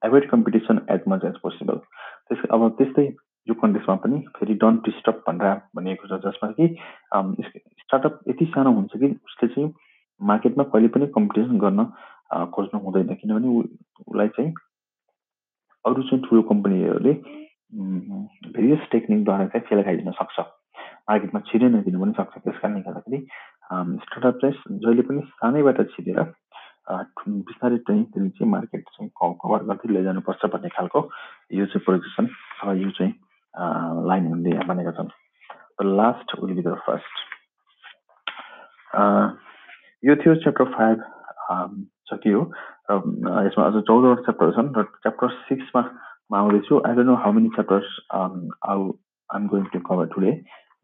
[0.04, 1.78] avoid competition as much as possible
[2.28, 3.06] त्यस अब त्यस्तै
[3.46, 6.66] यो कन्टेक्समा पनि फेरि डन्ट डिस्टर्ब भनेर भनिएको छ जसमा कि
[7.82, 9.72] स्टार्टअप यति सानो हुन्छ कि उसले चाहिँ
[10.20, 11.84] मार्केटमा कहिले पनि कम्पिटिसन गर्न
[12.54, 14.52] खोज्नु हुँदैन। किनभने उसलाई चाहिँ
[15.84, 17.12] अरू चाहिँ ठुलो कम्पनीहरूले
[18.56, 20.40] भेरियस टेक्निकद्वारा चाहिँ फेल खाइदिन सक्छ।
[21.10, 23.18] मार्केटमा छिरै नदिनु पनि सक्छ। त्यस कारणले गर्दाखेरि
[24.02, 26.20] स्टार्टअप चाहिँ जहिले पनि सानैबाट छिरेर
[26.88, 31.00] बिस्तारै चाहिँ त्यसले चाहिँ मार्केट चाहिँ कभर गर्दै लैजानुपर्छ भन्ने खालको
[31.58, 33.12] यो चाहिँ प्रोजेक्सन अथवा यो चाहिँ
[34.10, 35.10] लाइनहरूले भनेका छन्।
[35.98, 37.14] Last will be the first
[40.08, 40.98] यो थियो च्याप्टर फाइभ
[42.12, 42.40] सकियो
[42.90, 42.92] र
[43.46, 45.82] यसमा अझ चौधवटा च्याप्टरहरू छन् र च्याप्टर सिक्समा
[46.30, 48.80] म आउँदैछु। I don't know how many chapters आउ
[49.34, 50.32] I am going to cover today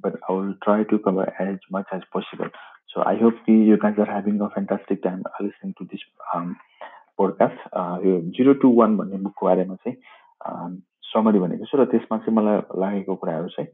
[0.04, 2.48] but I will try to cover as much as possible.
[2.88, 6.02] So I hope you guys are having a fantastic time listening to this
[6.34, 6.54] um,
[7.18, 7.58] podcast
[8.04, 9.96] यो zero to one भन्ने बुकको बारेमा चाहिँ
[11.08, 13.68] summary भनेको छु र त्यसमा चाहिँ मलाई लागेको कुराहरू चाहिँ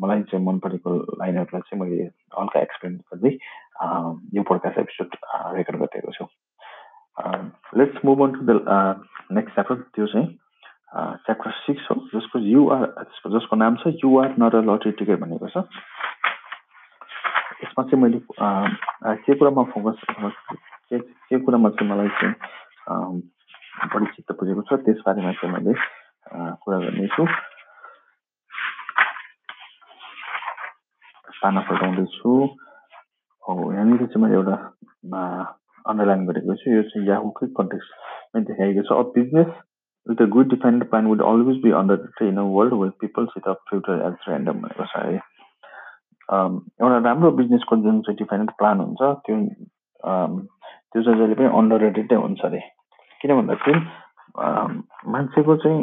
[0.00, 0.90] मलाई चाहिँ मन परेको
[1.22, 2.04] लाइनहरूलाई चाहिँ मैले
[2.38, 3.32] हल्का एक्सप्लेन गर्दै
[4.38, 5.16] यो पोडकास्ट एपिसोड
[5.58, 6.24] रेकर्ड गरिरहेको छु।
[7.82, 8.58] Let's move on to the
[9.38, 10.28] next chapter त्यो चाहिँ
[11.26, 12.86] च्याप्टर सिक्स हो जसको युआर
[13.36, 15.66] जसको नाम छ युआर अ लटरी टिकट भनेको छ।
[17.64, 18.20] यसमा चाहिँ मैले
[19.20, 20.06] के कुरामा फोकस
[20.90, 23.22] के कुरामा चाहिँ मलाई चाहिँ
[23.88, 25.74] बढी चित्त बुझेको छ त्यसबारेमा चाहिँ मैले
[26.60, 27.26] कुरा गर्नेछु
[31.40, 32.30] पाना फल्टाउँदैछु
[33.42, 34.56] हो यहाँनिर चाहिँ मैले एउटा
[35.84, 39.50] अन्डरलाइन गरेको छु यो चाहिँ याहुकै कन्टेक्समै देखाएको छ a business
[40.06, 43.48] with a good defined plan would always be under in a world with people with
[43.48, 45.20] a future as random भनेको छ है
[46.32, 49.36] एउटा राम्रो बिजनेसको जुन चाहिँ डिफाइन्ड प्लान हुन्छ त्यो
[50.00, 52.60] त्यो चाहिँ जहिले पनि अन्डर रेटेडै हुन्छ अरे।
[53.20, 53.80] किन भन्दाखेरि
[55.12, 55.80] मान्छेको चाहिँ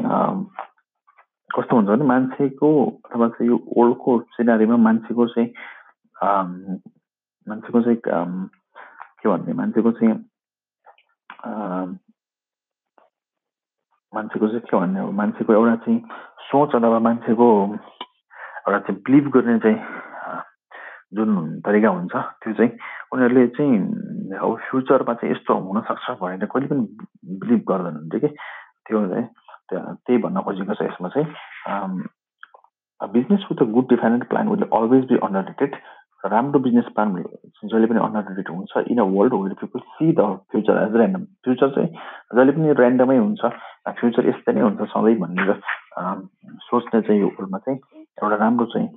[1.50, 2.70] कस्तो हुन्छ भने मान्छेको
[3.06, 5.50] अथवा चाहिँ यो वर्ल्डको सिनारीमा मान्छेको चाहिँ
[7.48, 10.14] मान्छेको चाहिँ के भन्ने मान्छेको चाहिँ
[14.14, 16.00] मान्छेको चाहिँ के भन्ने अब मान्छेको एउटा चाहिँ
[16.50, 19.80] सोच अथवा मान्छेको एउटा चाहिँ बिलिभ गर्ने चाहिँ
[21.12, 22.72] जुन तरिका हुन्छ त्यो चाहिँ
[23.14, 23.80] उनीहरूले चाहिँ
[24.38, 26.84] अब फ्युचरमा चाहिँ यस्तो हुनसक्छ भनेर कहिले पनि
[27.40, 28.36] बिलिभ गर्दैन हुन्थ्यो कि
[28.88, 29.28] त्यो चाहिँ
[29.72, 32.08] त्यही भन्न खोजेको छ यसमा चाहिँ
[33.02, 35.76] business with a good defined plan will always be underrated
[36.24, 37.14] राम्रो बिजनेस प्लान
[37.64, 41.70] जहिले पनि अन्डररेटेड हुन्छ in a world where people see the future as random future
[41.70, 41.90] चाहिँ
[42.36, 43.52] जहिले पनि ऱ्यान्डमै हुन्छ
[44.00, 45.54] फ्युचर यस्तै नै हुन्छ सधैँ भनेर
[46.62, 48.90] सोच्ने चाहिँ यो वर्ल्डमा चाहिँ एउटा राम्रो चाहिँ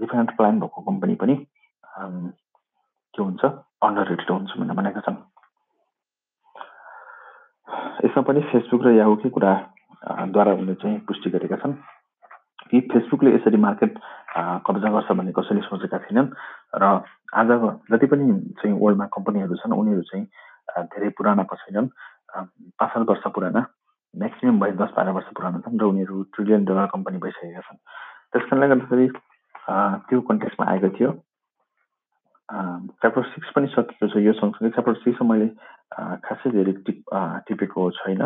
[0.00, 1.34] डिफरेन्ट प्लान भएको कम्पनी पनि
[1.96, 5.18] के हुन्छ अन्डर रेटेड हुन्छ भनेर भनेका छन्।
[8.04, 11.74] यसमा पनि फेसबुक र याहुकै कुराद्वारा उनले चाहिँ पुष्टि गरेका छन्।
[12.70, 13.92] कि फेसबुकले यसरी मार्केट
[14.66, 16.28] कब्जा गर्छ भन्ने कसैले सोचेका थिएनन्
[16.82, 16.84] र
[17.40, 17.50] आज
[17.90, 18.24] जति पनि
[18.58, 20.24] चाहिँ वर्ल्डमा कम्पनीहरू छन् उनीहरू चाहिँ
[20.92, 21.88] धेरै पुरानाको छैनन्।
[22.78, 23.60] पाँच सात वर्ष पुराना
[24.14, 27.78] म्याक्सिमम् भयो दस बाह्र वर्ष पुरानो छन् र उनीहरू ट्रिलियन डलर कम्पनी भइसकेका छन्।
[28.32, 29.06] त्यस कारणले गर्दाखेरि
[29.68, 31.10] त्यो कन्टेक्समा आएको थियो।
[32.48, 35.48] च्याप्टर सिक्स पनि सकिएको छ यो सँगसँगै च्याप्टर सिक्समा मैले
[36.26, 36.98] खासै धेरै टिप
[37.46, 38.22] टिपेको छैन।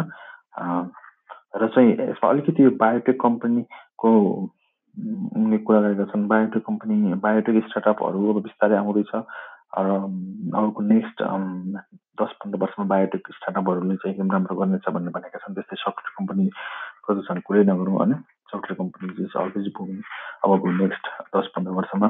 [1.56, 4.10] र चाहिँ यसमा अलिकति यो बायोटेक कम्पनीको
[5.36, 9.88] उनले कुरा गरेका छन्। बायोटेक कम्पनी बायोटेक स्टार्टअपहरू अब बिस्तारै आउँदैछ। र
[10.60, 11.18] अबको नेक्स्ट
[12.20, 17.20] दस पन्ध्र वर्षमा बायोटेक स्टार्टअपहरूले चाहिँ एकदम राम्रो गर्नेछ भन्ने भनेका छन्। त्यस्तै सफ्टवेयर कम्पनीको
[17.22, 18.12] चाहिँ कुरै नगरौँ होइन?
[18.50, 20.00] सफ्टवेयर कम्पनी चाहिँ अलवेज बुकिङ
[20.44, 22.08] अबको नेक्स्ट दस पन्ध्र वर्षमा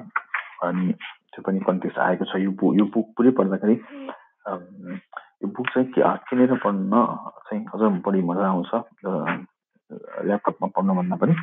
[0.62, 0.92] अनि
[1.30, 3.76] त्यो पनि कन्टेक्स आएको छ यो बुक यो बुक पुरै पढ्दाखेरि
[5.40, 7.04] यो बुक चाहिँ के किनेर पढ्न
[7.42, 8.72] चाहिँ अझ बढी मजा आउँछ
[10.24, 11.34] ल्यापटपमा पढ्नुभन्दा पनि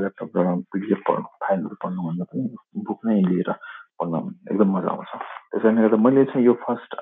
[0.00, 0.36] ल्यापटप
[0.70, 3.52] पिडिएफ फाइलहरू पढ्नुभन्दा पनि बुक नै लिएर
[4.00, 6.96] पढ्न एकदम मजा आउँछ त्यस कारणले गर्दा मैले चाहिँ यो फर्स्ट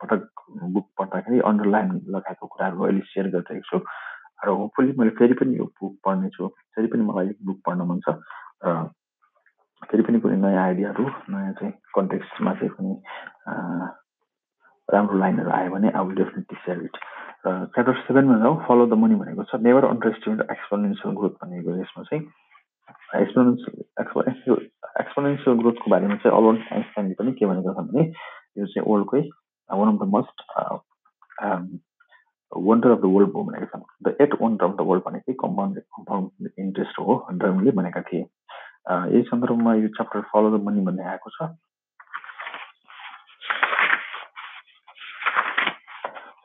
[0.00, 0.22] पटक
[0.68, 3.84] बुक पढ्दाखेरि अन्डरलाइन लगाएको कुराहरू अहिले सेयर गरिरहेको छु
[4.42, 8.16] र होपफुल्ली मैले फेरि पनि यो बुक पढ्नेछु फेरि पनि मलाई बुक पढ्न मन छ
[8.64, 8.74] र
[9.82, 12.94] फेरि पनि कुनै नयाँ आइडियाहरू नयाँ चाहिँ कन्टेक्स्टमा चाहिँ कुनै
[14.88, 16.96] राम्रो लाइनहरू आयो भने I will definitely share it
[17.46, 21.76] र च्याप्टर सेभेनमा जाउँ फलो द मनी भनेको छ never underestimate exponential growth भनेको
[21.76, 22.22] यसमा चाहिँ
[23.16, 24.56] एक्सपोनेन्सियल
[25.00, 28.04] एक्सपोनेन्सियल ग्रोथको बारेमा चाहिँ अलोन आइन्स्टाइनले पनि के भनेको छ भने
[28.56, 29.22] यो चाहिँ वर्ल्डकै
[29.70, 30.44] one of the most
[32.52, 35.78] wonder of the world हो भनेको छ the eight wonder of the world भनेकै कम्पाउन्ड
[35.96, 41.30] कम्पाउन्ड इन्ट्रेस्ट हो उनले भनेका थिए यही सन्दर्भमा यो च्याप्टर फलो द मनी भन्ने आएको
[41.30, 41.50] छ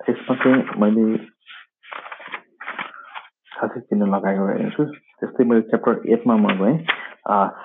[0.09, 1.05] यसमा चाहिँ मैले
[3.51, 4.85] खासै चिन्ह लगाएको हेर्छु
[5.19, 6.77] त्यस्तै मैले च्याप्टर एटमा म गएँ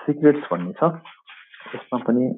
[0.03, 0.92] सिक्रेट्स भन्ने छ
[1.74, 2.29] यसमा पनि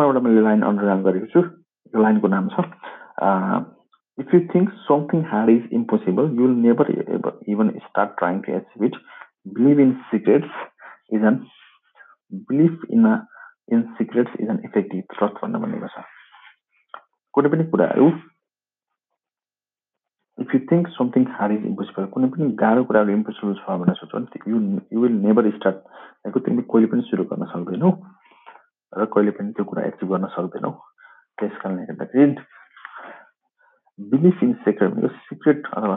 [0.00, 1.40] त्यसमाबाट मैले लाइन अन्डरलाइन गरेको छु।
[1.92, 2.56] यो लाइनको नाम छ।
[4.18, 6.90] If you think something hard is impossible you will never
[7.52, 8.96] even start trying to achieve it
[9.58, 10.52] believe in secrets
[11.14, 11.36] is an
[12.48, 13.14] believe in a
[13.72, 16.04] in secrets is an effective truth भन्न भनेको छ।
[17.34, 18.06] कुनै पनि कुराहरू
[20.38, 24.24] if you think something hard is impossible कुनै पनि गाह्रो कुराहरू इम्पोसिबल छ भनेर सोच्छौ
[24.48, 25.78] you will never start
[26.26, 27.92] you तिमीले कहिले पनि सुरु गर्न सक्दैनौ।
[28.92, 30.70] र कहिले पनि त्यो कुरा एचिभ गर्न सक्दैनौ।
[31.38, 32.24] त्यस कारणले गर्दाखेरि
[33.98, 35.96] बिलिभ इन सिक्रेट भनेको सिक्रेट अथवा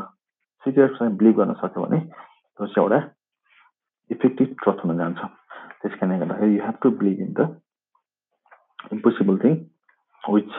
[0.64, 3.00] सिक्रेटसँग बिलिभ गर्न सक्यो भने त्यो चाहिँ एउटा
[4.10, 5.20] इफेक्टिभ ट्रस्ट हुन जान्छ।
[5.82, 7.42] त्यस कारणले गर्दाखेरि you have to believe in the
[8.94, 9.54] impossible thing
[10.24, 10.52] which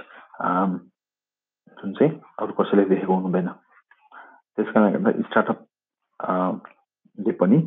[1.78, 7.58] जुन चाहिँ अरू कसैले देखेको हुँदैन त्यस कारणले गर्दा स्टार्टअपले पनि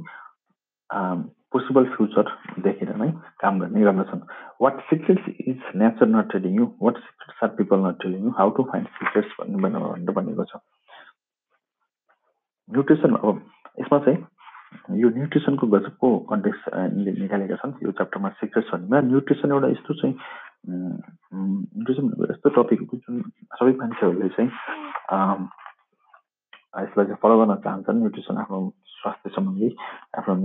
[1.54, 2.32] पोसिबल फ्युचर
[2.64, 3.10] देखेर नै
[3.42, 4.22] काम गर्ने गर्दछन्।
[4.62, 8.50] What secrets is nature not telling you what secrets are people not telling you how
[8.58, 10.60] to find secrets भन्ने भनेर भनेको छ।
[12.70, 13.36] न्युट्रिसन अब
[13.80, 16.62] यसमा चाहिँ यो न्युट्रिसनको गजबको कन्टेक्स
[16.96, 20.16] निकालेका छन्। यो च्याप्टरमा सिक्रेट्स भन्नेमा न्युट्रिसन एउटा यस्तो चाहिँ
[20.68, 23.22] न्युट्रिसन यस्तो टपिक हो जुन
[23.56, 24.52] सबै मान्छेहरूले चाहिँ
[26.78, 28.60] यसलाई चाहिँ फलो गर्न चाहन्छन् न्युट्रिसन आफ्नो
[28.94, 29.70] स्वास्थ्य सम्बन्धी
[30.18, 30.36] आफ्नो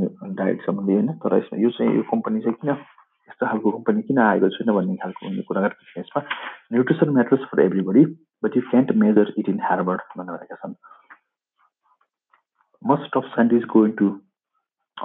[0.41, 4.19] डायट सम्बन्धी होइन तर यसमा यो चाहिँ यो कम्पनी चाहिँ किन यस्तो खालको कम्पनी किन
[4.29, 6.25] आएको छैन भन्ने खालको भन्ने कुरा छ यसमा
[6.73, 8.05] nutrition matters for everybody
[8.45, 10.81] but you can't measure it in Harvard भनेर छन्
[12.83, 14.21] most of scientists go into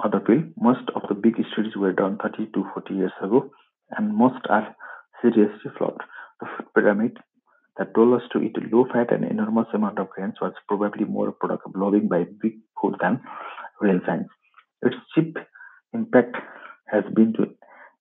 [0.04, 0.44] other field.
[0.56, 3.50] Most of the big studies were done 30 to 40 years ago,
[3.90, 4.74] and most are
[5.22, 6.00] seriously flawed.
[6.40, 7.18] The food pyramid
[7.78, 11.32] that told us to eat low fat and enormous amount of grains was probably more
[11.32, 13.20] product of lobbying by big food than
[13.80, 14.28] real science.
[14.82, 15.36] Its cheap
[15.92, 16.36] impact
[16.86, 17.46] has been to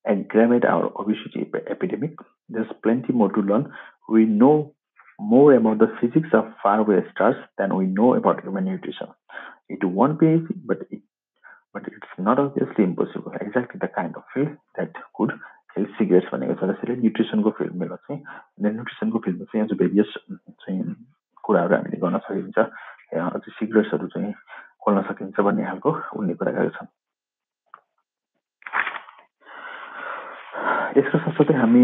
[0.08, 2.14] aggravate our obesity epidemic.
[2.50, 3.72] There's plenty more to learn.
[4.10, 4.74] We know
[5.20, 9.08] more about the physics of faraway stars than we know about human nutrition.
[9.70, 11.02] It won't be easy, but it,
[11.74, 13.34] but it's not obviously impossible.
[13.42, 15.32] Exactly the kind of field that could
[15.78, 18.20] health secrets भनेको छ त्यसैले न्युट्रिसनको फिल्डमा चाहिँ
[18.66, 20.14] न्युट्रिसनको फिल्डमा चाहिँ आज various
[20.66, 20.84] चाहिँ
[21.46, 22.58] कुराहरू हामीले गर्न सकिन्छ।
[23.08, 24.34] अझै सिक्रेट्सहरू चाहिँ
[24.84, 26.90] खोल्न सकिन्छ भन्ने खालको उनले कुरा गरेका छन्
[30.98, 31.84] यसको साथसाथै हामी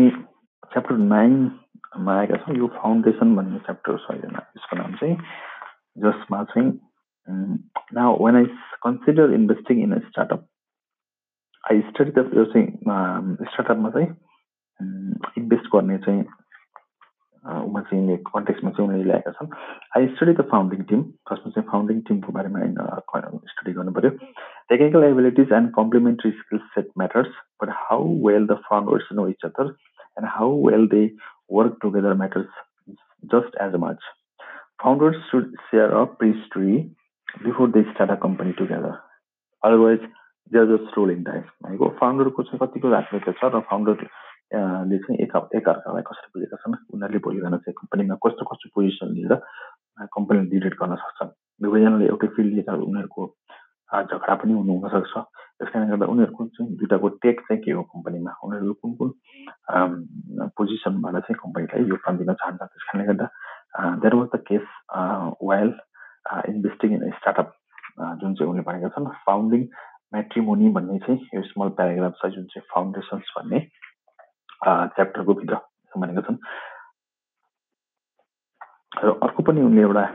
[0.73, 5.15] च्याप्टर नाइनमा आएका छौँ। यो फाउन्डेसन भन्ने च्याप्टर छ यसको नाम चाहिँ
[6.03, 6.69] जसमा चाहिँ
[7.93, 8.45] now when I
[8.83, 10.41] consider investing in a startup
[11.71, 12.67] I study the यो चाहिँ
[13.51, 14.07] स्टार्टअपमा चाहिँ
[15.37, 16.23] इन्भेस्ट गर्ने चाहिँ
[17.43, 19.49] उमा चाहिँ कन्टेक्समा चाहिँ उनीहरूले ल्याएका छन्।
[19.97, 22.59] I study the founding team फर्स्टमा चाहिँ फाउन्डिङ टिमको बारेमा
[23.51, 24.09] स्टडी गर्नु पऱ्यो
[24.69, 27.31] technical abilities and complementary skill set matters
[27.63, 29.75] but how well the founders know each other
[30.17, 31.05] and how well they
[31.51, 32.63] work together matters
[33.35, 34.09] just as much
[34.83, 36.77] founders should share a prehistory
[37.43, 38.93] before they start a company together
[40.51, 46.03] just roll in dice भनेको फाउन्डरको चाहिँ कतिको राजनीति छ र फाउन्डरले चाहिँ एक एकअर्कालाई
[46.09, 46.75] कसरी बुझेका छन्?
[46.93, 49.33] उनीहरूले भोलि चाहिँ कम्पनीमा कस्तो कस्तो पोजिसन लिएर
[50.13, 51.31] कम्पनी लिडेट गर्न सक्छन्?
[51.61, 53.21] दुवैजनाले एउटै फिल्ड लिएर उनीहरूको
[53.93, 55.13] झगडा पनि हुनु हुनसक्छ
[55.57, 59.09] त्यस कारणले गर्दा उनीहरूको चाहिँ दुइटाको टेक चाहिँ के हो कम्पनीमा उनीहरू कुन कुन
[60.57, 63.27] पोजिसनबाट चाहिँ कम्पनीलाई योगदान दिन चाहन्छ त्यस कारणले गर्दा
[64.01, 64.65] there was the case
[65.49, 65.73] while
[66.53, 67.53] investing in startup
[68.21, 69.61] जुन चाहिँ उनले भनेका छन् फाउन्डिङ
[70.13, 73.59] म्याट्रिमोनी भन्ने चाहिँ यो स्मल प्याराग्राफ छ जुन चाहिँ फाउन्डेसन्स भन्ने
[74.63, 75.55] च्याप्टरको भित्र
[76.01, 76.37] भनेको छन्।
[79.03, 80.05] र अर्को पनि उनले एउटा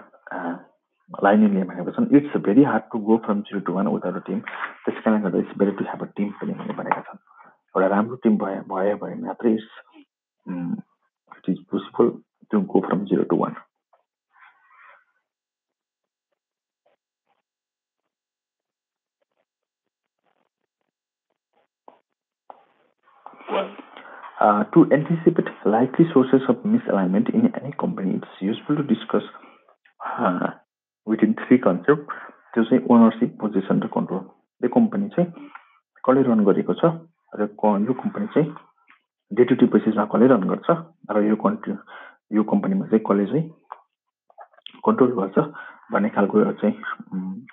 [1.24, 4.40] लाइन उनले भनेको छन् it's very hard to go from zero to one without team
[4.40, 7.18] त्यस कारणले गर्दा it's very to have a team पनि उनले भनेका छन्।
[7.74, 9.70] एउटा राम्रो टिम भए भयो भने मात्रै it's
[10.46, 12.06] it is possible
[12.50, 13.54] to go from zero to one
[24.41, 29.23] Uh, to anticipate likely sources of misalignment in any company, it's useful to discuss
[30.19, 30.47] uh,
[31.07, 32.07] within three concepts.
[32.53, 34.19] त्यो चाहिँ ओनरसिप पोजिसन र control
[34.61, 35.29] यो company चाहिँ
[36.05, 36.85] कसले run गरेको छ
[37.33, 37.47] र
[37.81, 38.49] यो कम्पनी चाहिँ
[39.31, 40.69] डे टु डे बेसिसमा कसले रन गर्छ
[41.11, 41.73] र यो कन्ट्री
[42.31, 43.43] यो कम्पनीमा चाहिँ कसले चाहिँ
[44.85, 45.37] कन्ट्रोल गर्छ
[45.92, 46.76] भन्ने खालको चाहिँ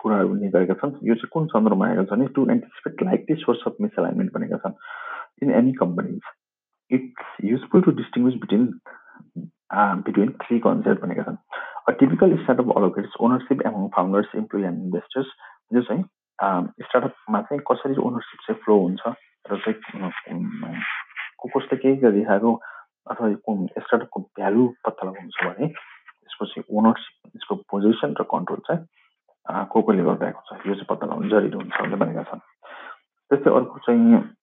[0.02, 3.62] कुराहरू उनले गरेका छन्। यो चाहिँ कुन सन्दर्भमा आएको छ भने to anticipate likely source
[3.68, 4.76] of misalignment भनेका छन्।
[5.44, 6.22] In any companies
[7.42, 8.66] useful to distinguish between
[9.74, 11.38] uh, between three concepts भनेका छन्।
[11.88, 15.28] A typical startup allocates ownership among founders, employees and investors.
[15.74, 16.04] जो चाहिँ
[16.86, 19.02] स्टार्टअपमा चाहिँ कसरी ओनरसिप चाहिँ फ्लो हुन्छ
[19.52, 19.78] र चाहिँ
[21.42, 22.52] कसले केही गरिरहेको
[23.12, 23.28] अथवा
[23.86, 25.68] स्टार्टअपको भ्यालु पत्ता लगाउनु छ भने
[26.36, 30.68] त्यसपछि ओनरसिप यसको पोजिसन र कन्ट्रोल चाहिँ को कोले गरिरहेको छ?
[30.68, 32.44] यो चाहिँ पत्ता लगाउनु जरुरी हुन्छ भनेर भनेका छन्।
[33.32, 34.26] त्यस्तै अर्को चाहिँ